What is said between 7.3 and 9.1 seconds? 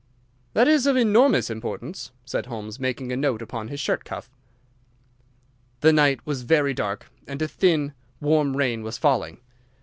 a thin, warm rain was